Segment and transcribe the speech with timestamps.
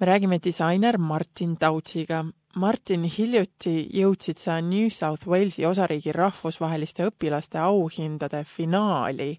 [0.00, 2.24] me räägime disainer Martin Tautsiga.
[2.56, 9.36] Martin, hiljuti jõudsid sa New South Walesi osariigi rahvusvaheliste õpilaste auhindade finaali.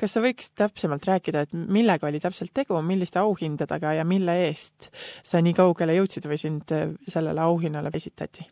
[0.00, 4.90] kas sa võiks täpsemalt rääkida, et millega oli täpselt tegu, milliste auhindadega ja mille eest
[5.22, 6.74] sa nii kaugele jõudsid või sind
[7.06, 8.46] sellele auhinnale esitati?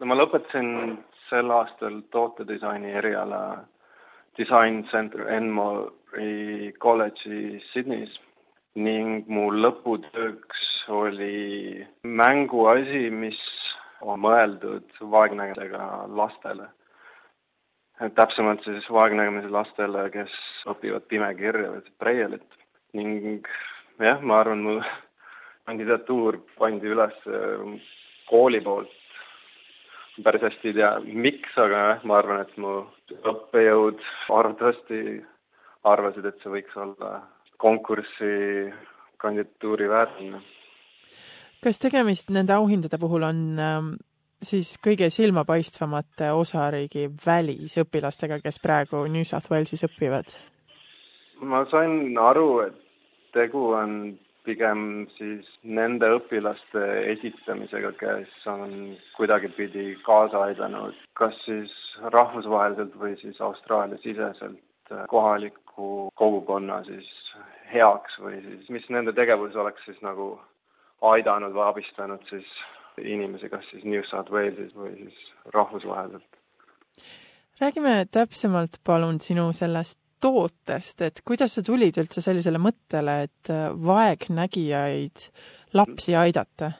[0.00, 0.98] no ma lõpetasin
[1.28, 3.64] sel aastal tootedisaini eriala
[4.38, 8.18] Design Center Enmori kolledži Sydneys
[8.74, 13.38] ning mu lõputööks oli mänguasi, mis
[14.00, 16.68] on mõeldud vaegnägedega lastele.
[18.14, 20.32] täpsemalt siis vaegnägemise lastele, kes
[20.66, 22.58] õpivad pimekirja või Braille'it
[22.92, 23.46] ning
[24.00, 24.80] jah, ma arvan, mu
[25.66, 27.16] kandidatuur pandi üles
[28.28, 28.90] kooli poolt.
[30.22, 32.74] päris hästi ei tea, miks, aga jah, ma arvan, et mu
[33.30, 35.24] õppejõud arvatavasti
[35.84, 37.22] arvasid, et see võiks olla
[37.58, 38.72] konkursi
[39.18, 40.40] kandidatuuri väärne.
[41.64, 43.94] Kas tegemist nende auhindade puhul on ähm,
[44.44, 50.36] siis kõige silmapaistvamate osariigi välisõpilastega, kes praegu New South Walesis õpivad?
[51.44, 52.76] ma sain aru, et
[53.36, 56.84] tegu on pigem siis nende õpilaste
[57.14, 61.72] esitamisega, kes on kuidagipidi kaasa aidanud, kas siis
[62.14, 67.08] rahvusvaheliselt või siis Austraalia siseselt kohaliku kogukonna siis
[67.72, 70.34] heaks või siis mis nende tegevus oleks siis nagu
[71.02, 72.46] aidanud või abistanud siis
[72.98, 75.18] inimesi, kas siis New South Walesis või siis
[75.54, 76.40] rahvusvaheliselt.
[77.60, 83.52] räägime täpsemalt palun sinu sellest tootest, et kuidas sa tulid üldse sellisele mõttele, et
[83.86, 85.28] vaegnägijaid
[85.74, 86.72] lapsi aidata?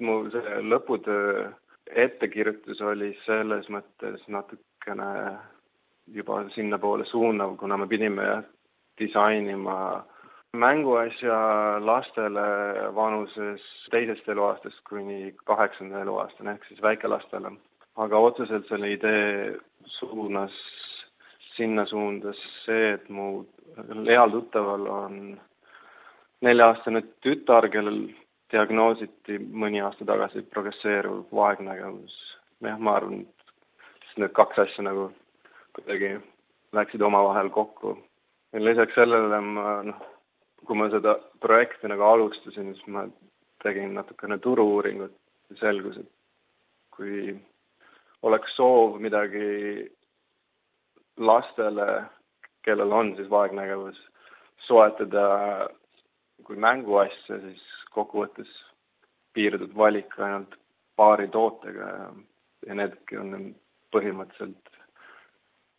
[0.00, 1.46] mu see lõputöö
[1.88, 5.36] ettekirjutus oli selles mõttes natukene
[6.12, 8.26] juba sinnapoole suunav, kuna me pidime
[9.00, 10.04] disainima
[10.56, 11.36] mänguasja
[11.84, 12.46] lastele
[12.94, 17.52] vanuses teisest eluaastast kuni kaheksanda eluaastani ehk siis väikelastele.
[17.96, 20.52] aga otseselt selle idee suunas,
[21.56, 23.46] sinna suundas see, et mu
[24.08, 25.14] heal tuttaval on
[26.44, 28.02] nelja-aastane tütar, kellel
[28.52, 32.16] diagnoositi mõni aasta tagasi progresseeruv vaegnägevus.
[32.60, 35.10] jah, ma arvan, et need kaks asja nagu
[35.76, 36.16] kuidagi
[36.72, 37.96] läksid omavahel kokku.
[38.52, 40.04] ja lisaks sellele ma noh,
[40.66, 43.06] kui ma seda projekti nagu alustasin, siis ma
[43.62, 45.14] tegin natukene turu-uuringut
[45.50, 46.10] ja selgus, et
[46.96, 47.34] kui
[48.26, 49.86] oleks soov midagi
[51.16, 51.88] lastele,
[52.66, 53.98] kellel on siis vaegnägevus,
[54.66, 55.26] soetada
[56.44, 57.62] kui mänguasja, siis
[57.94, 58.50] kokkuvõttes
[59.36, 60.56] piirdub valik ainult
[60.96, 62.08] paari tootega ja,
[62.66, 63.54] ja needki on
[63.94, 64.76] põhimõtteliselt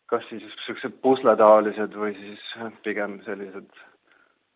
[0.07, 2.43] kas siis niisugused pusletaolised või siis
[2.85, 3.81] pigem sellised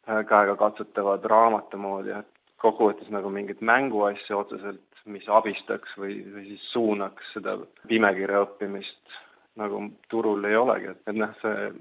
[0.08, 6.66] käega katsutavad raamatu moodi, et kokkuvõttes nagu mingit mänguasja otseselt, mis abistaks või, või siis
[6.74, 7.58] suunaks seda
[7.90, 9.20] pimekirja õppimist
[9.58, 11.72] nagu turul ei olegi, et, et noh, see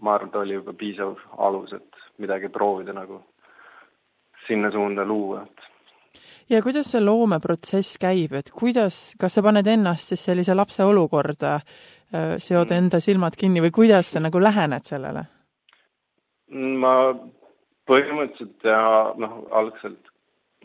[0.00, 3.22] ma arvan, et oli juba piisav alus, et midagi proovida nagu
[4.46, 5.68] sinna suunda luua, et
[6.52, 11.58] ja kuidas see loomeprotsess käib, et kuidas, kas sa paned ennast siis sellise lapse olukorda
[12.10, 15.28] Äh, seod enda silmad kinni või kuidas sa nagu lähened sellele?
[16.50, 16.94] ma
[17.90, 18.80] põhimõtteliselt ja
[19.18, 20.10] noh, algselt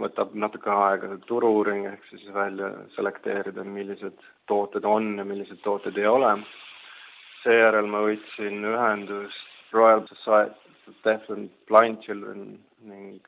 [0.02, 4.18] võtab natuke aega see turu-uuring ehk siis välja selekteerida, millised
[4.52, 6.36] tooted on ja millised tooted ei ole.
[7.44, 12.58] seejärel ma võtsin ühendust Royal Society of Deaf and Blind Children
[12.90, 13.22] ning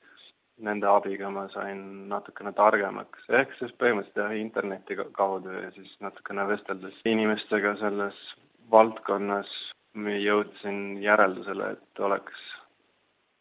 [0.58, 6.48] nende abiga ma sain natukene targemaks, ehk siis põhimõtteliselt jah, interneti kaudu ja siis natukene
[6.50, 8.18] vesteldes inimestega selles
[8.74, 9.52] valdkonnas
[9.98, 12.42] jõudsin järeldusele, et oleks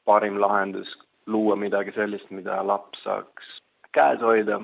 [0.07, 0.89] parim lahendus
[1.27, 3.53] luua midagi sellist, mida laps saaks
[3.97, 4.61] käes hoida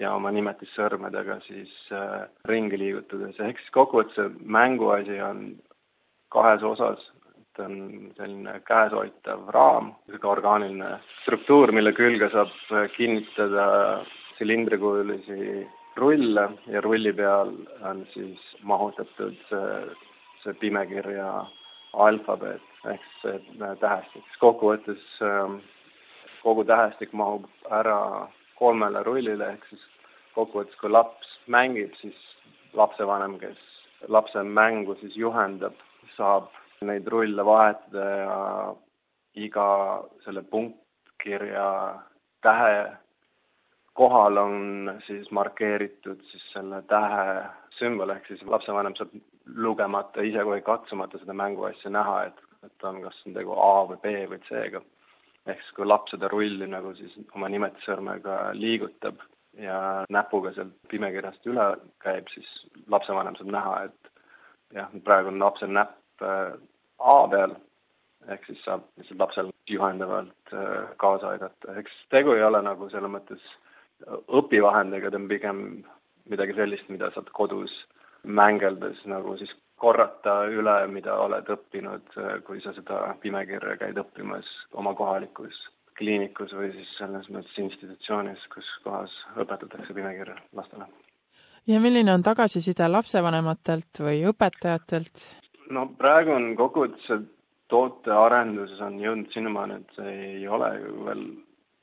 [0.00, 5.42] ja oma nimetissõrmedega siis äh, ringi liigutades, ehk siis kokkuvõttes see mänguasi on
[6.32, 7.02] kahes osas,
[7.42, 7.74] et on
[8.16, 12.54] selline käeshoitav raam, niisugune orgaaniline struktuur, mille külge saab
[12.96, 13.66] kinnitada
[14.38, 15.66] silindrikujulisi
[16.00, 17.52] rulle ja rulli peal
[17.84, 19.70] on siis mahutatud see,
[20.44, 21.28] see pimekirja
[21.92, 23.38] alfabeet ehk see
[23.80, 24.24] tähestik.
[24.40, 25.58] kokkuvõttes ähm,
[26.42, 28.28] kogu tähestik mahub ära
[28.58, 29.84] kolmele rullile, ehk siis
[30.34, 32.16] kokkuvõttes, kui laps mängib, siis
[32.72, 33.58] lapsevanem, kes
[34.08, 35.76] lapse mängu siis juhendab,
[36.16, 36.48] saab
[36.80, 38.36] neid rulle vahetada ja
[39.36, 39.68] iga
[40.24, 41.68] selle punktkirja
[42.40, 42.76] tähe
[43.92, 47.42] kohal on siis markeeritud siis selle tähe
[47.76, 49.12] sümbol, ehk siis lapsevanem saab
[49.56, 54.00] lugemata, ise kui katsumata seda mänguasja näha, et, et on kas on tegu A või
[54.02, 54.82] B või C-ga.
[55.46, 59.22] ehk siis kui laps seda rulli nagu siis oma nimetussõrmega liigutab
[59.58, 61.66] ja näpuga sealt pimekirjast üle
[62.04, 62.50] käib, siis
[62.92, 64.12] lapsevanem saab näha, et
[64.76, 66.52] jah, praegu on lapsel näpp äh,
[67.00, 67.54] A peal,
[68.28, 73.12] ehk siis saab lihtsalt lapsel juhendavalt äh, kaasa aidata, eks tegu ei ole nagu selles
[73.12, 73.46] mõttes
[74.28, 75.62] õpivahendiga, ta on pigem
[76.30, 77.72] midagi sellist, mida saad kodus
[78.24, 84.94] mängeldes nagu siis korrata üle, mida oled õppinud, kui sa seda pimekirja käid õppimas oma
[84.94, 85.56] kohalikus
[86.00, 90.86] kliinikus või siis selles mõttes institutsioonis, kus kohas õpetatakse pimekirja lastele.
[91.66, 95.26] ja milline on tagasiside lapsevanematelt või õpetajatelt?
[95.76, 97.28] no praegu on kokkuvõttes
[97.70, 101.26] tootearenduses on jõudnud sinnamaani, et see ei ole ju veel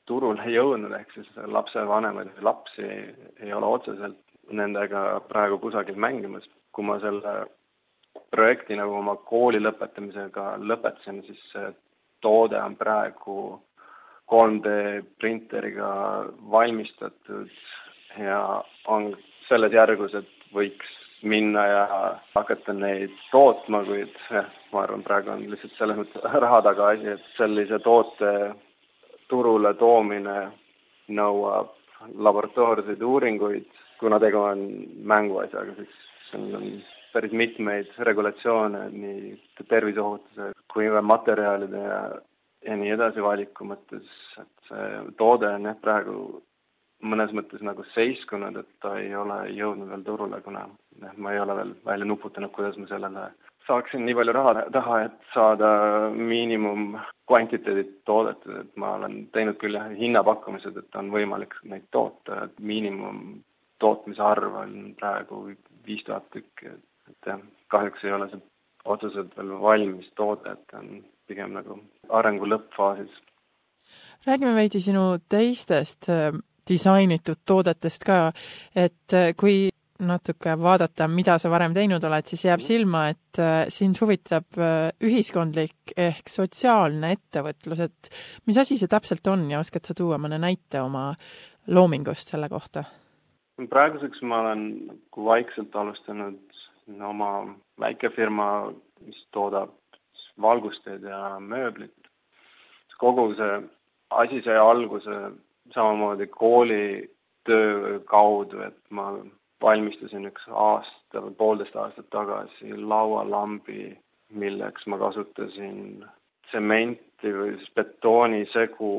[0.06, 4.18] turule jõudnud, ehk siis lapsevanemaid või lapsi ei ole otseselt
[4.50, 6.48] nendega praegu kusagil mängimas.
[6.72, 7.30] kui ma selle
[8.30, 11.72] projekti nagu oma kooli lõpetamisega lõpetasin, siis see
[12.24, 13.38] toode on praegu
[14.28, 14.68] 3D
[15.20, 15.90] printeriga
[16.52, 17.50] valmistatud
[18.20, 18.40] ja
[18.86, 19.12] on
[19.48, 20.90] selles järgus, et võiks
[21.22, 21.84] minna ja
[22.34, 27.14] hakata neid tootma, kuid jah, ma arvan, praegu on lihtsalt selles mõttes raha taga asi,
[27.16, 28.34] et sellise toote
[29.28, 30.38] turule toomine
[31.08, 31.74] nõuab
[32.14, 33.66] laboratoorseid uuringuid,
[33.98, 34.62] kuna tegu on
[35.10, 36.70] mänguasjaga, siis seal on
[37.12, 42.02] päris mitmeid regulatsioone nii terviseohutuse kui ka materjalide ja,
[42.66, 44.06] ja nii edasi valiku mõttes,
[44.40, 44.90] et see
[45.20, 46.18] toode on jah, praegu
[47.02, 50.66] mõnes mõttes nagu seiskunud, et ta ei ole jõudnud veel turule, kuna
[51.02, 53.28] jah, ma ei ole veel välja nuputanud, kuidas ma sellele
[53.68, 55.68] saaksin nii palju raha taha, et saada
[56.16, 56.96] miinimum
[57.28, 62.60] kvantiteedid toodetud, et ma olen teinud küll jah, hinnapakkumised, et on võimalik neid toota, et
[62.72, 63.42] miinimum
[63.82, 65.44] tootmise arv on praegu
[65.86, 66.84] viis tuhat tükki, et
[67.26, 67.40] jah,
[67.72, 68.42] kahjuks ei ole see
[68.88, 73.16] otseselt veel valmis toode, et on pigem nagu arengu lõppfaasis.
[74.26, 76.32] räägime veidi sinu teistest äh,
[76.68, 78.20] disainitud toodetest ka,
[78.76, 79.68] et äh, kui
[79.98, 84.60] natuke vaadata, mida sa varem teinud oled, siis jääb silma, et äh, sind huvitab
[85.04, 88.12] ühiskondlik ehk sotsiaalne ettevõtlus, et
[88.46, 91.10] mis asi see täpselt on ja oskad sa tuua mõne näite oma
[91.66, 92.86] loomingust selle kohta?
[93.66, 96.47] praeguseks ma olen nagu vaikselt alustanud
[97.02, 98.72] oma väikefirma,
[99.06, 99.74] mis toodab
[100.40, 101.94] valgusteid ja mööblit.
[102.98, 103.62] kogu see
[104.10, 105.30] asi sai alguse
[105.74, 109.12] samamoodi koolitöö kaudu, et ma
[109.62, 113.92] valmistasin üks aasta või poolteist aastat tagasi laualambi,
[114.34, 116.04] milleks ma kasutasin
[116.48, 118.92] tsementi või siis betoonisegu,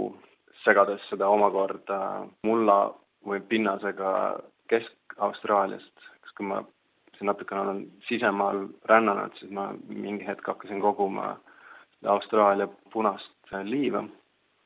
[0.63, 1.99] segades seda omakorda
[2.47, 2.79] mulla
[3.25, 4.11] või pinnasega
[4.71, 6.63] Kesk-Austraaliast, eks kui ma
[7.27, 11.37] natukene olen sisemaal rännanud, siis ma mingi hetk hakkasin koguma
[12.05, 14.03] Austraalia punast liiva.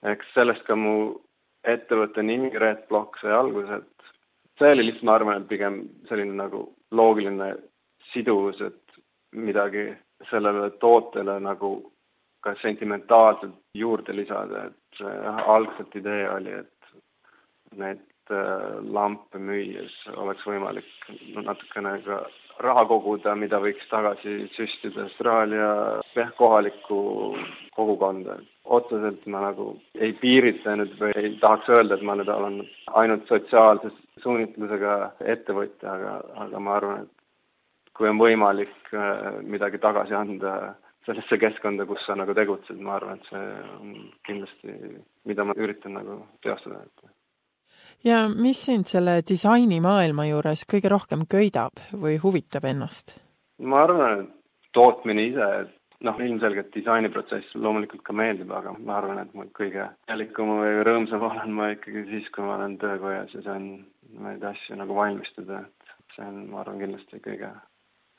[0.04, 1.16] eks sellest ka mu
[1.64, 4.08] ettevõtte nimi Red Block sai alguse, et
[4.60, 5.80] see oli lihtsalt, ma arvan, et pigem
[6.10, 7.54] selline nagu loogiline
[8.12, 9.00] siduvus, et
[9.32, 9.88] midagi
[10.30, 11.74] sellele tootele nagu
[12.44, 15.06] ka sentimentaalselt juurde lisada, et
[15.48, 20.90] algselt idee oli, et neid äh, lampe müües oleks võimalik
[21.40, 22.20] natukene ka
[22.62, 25.70] raha koguda, mida võiks tagasi süstida Austraalia
[26.16, 27.00] jah, kohalikku
[27.76, 28.38] kogukonda.
[28.64, 32.62] otseselt ma nagu ei piiritlenud või ei tahaks öelda, et ma nüüd olen
[32.94, 36.14] ainult sotsiaalses suunitlusega ettevõtja, aga,
[36.46, 40.76] aga ma arvan, et kui on võimalik äh, midagi tagasi anda
[41.06, 43.44] sellesse keskkonda, kus sa nagu tegutsed, ma arvan, et see
[43.80, 43.94] on
[44.28, 44.78] kindlasti,
[45.28, 46.86] mida ma üritan nagu teostada,
[48.04, 53.18] ja mis sind selle disainimaailma juures kõige rohkem köidab või huvitab ennast?
[53.64, 54.30] ma arvan, et
[54.76, 59.88] tootmine ise, et noh, ilmselgelt disainiprotsess loomulikult ka meeldib, aga ma arvan, et ma kõige
[60.08, 63.70] teadlikum või rõõmsam olen ma ikkagi siis, kui ma olen töökojas ja saan
[64.24, 67.54] neid asju nagu valmistada, et see on, ma arvan, kindlasti kõige,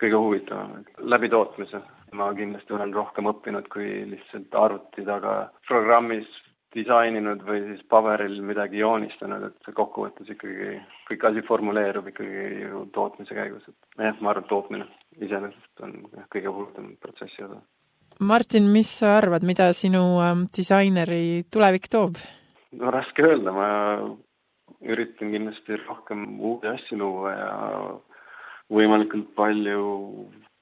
[0.01, 0.89] kõige huvitavam.
[1.03, 1.83] läbi tootmise
[2.15, 5.35] ma kindlasti olen rohkem õppinud kui lihtsalt arvuti taga
[5.69, 6.29] programmis
[6.75, 10.75] disaininud või siis paberil midagi joonistanud, et see kokkuvõttes ikkagi,
[11.09, 14.89] kõik asi formuleerub ikkagi ju tootmise käigus, et jah, ma arvan, tootmine
[15.21, 15.97] iseenesest on
[16.33, 17.61] kõige huvitavam protsessi osa.
[18.21, 22.21] Martin, mis sa arvad, mida sinu ähm, disaineri tulevik toob?
[22.75, 23.69] no raske öelda, ma
[24.85, 27.53] üritan kindlasti rohkem uusi asju luua ja
[28.75, 29.85] võimalikult palju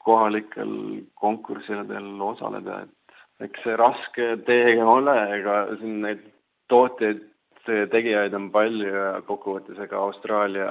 [0.02, 0.73] kohalikel
[1.14, 3.01] konkurssidel osaleda, et
[3.46, 6.25] eks see raske tee ole, ega siin neid
[6.72, 7.22] tootjaid,
[7.66, 10.68] tegijaid on palju ja kokkuvõttes ega Austraalia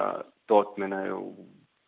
[0.50, 1.22] tootmine ju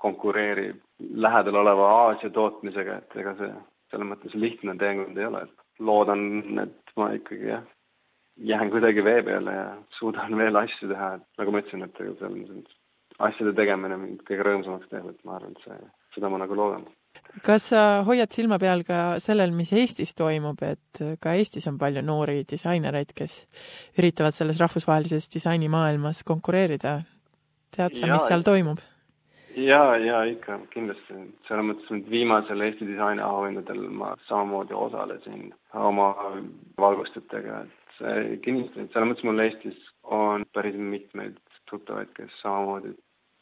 [0.00, 0.80] konkureerib
[1.26, 3.52] lähedal oleva Aasia tootmisega, et ega see
[3.90, 6.24] selles mõttes lihtne teekond ei ole, et loodan,
[6.62, 7.64] et ma ikkagi jah,
[8.52, 12.16] jään kuidagi vee peale ja suudan veel asju teha, et nagu ma ütlesin, et ega
[12.20, 12.64] seal
[13.28, 16.86] asjade tegemine mind kõige rõõmsamaks teeb, et ma arvan, et see, seda ma nagu loodan.
[17.44, 22.02] Kas sa hoiad silma peal ka sellel, mis Eestis toimub, et ka Eestis on palju
[22.04, 23.44] noori disainereid, kes
[23.99, 27.02] üritavad selles rahvusvahelises disainimaailmas konkureerida?
[27.75, 28.83] tead sa, mis seal toimub?
[29.56, 31.16] jaa, jaa ikka, kindlasti.
[31.49, 36.11] selles mõttes, et viimasel Eesti disainiauhindadel ma samamoodi osalesin oma
[36.80, 41.38] valgustitega, et see kindlasti, selles mõttes mul Eestis on päris mitmeid
[41.71, 42.94] tuttavaid, kes samamoodi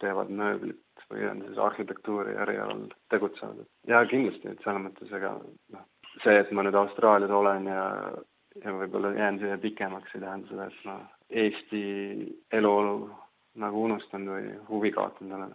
[0.03, 0.81] teevad mööblit
[1.13, 3.65] või on siis arhitektuuri erialal tegutsevad.
[3.89, 5.89] ja kindlasti, et selles mõttes ega noh,
[6.25, 7.89] see, et ma nüüd Austraalias olen ja,
[8.65, 11.01] ja võib-olla jään siia pikemaks, ei tähenda seda, et ma
[11.43, 11.83] Eesti
[12.53, 12.97] eluolu
[13.63, 15.55] nagu unustanud või huvi kaotanud olen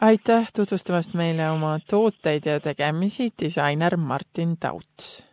[0.00, 5.26] aitäh tutvustamast meile oma tooteid ja tegemisi, disainer Martin Tauts!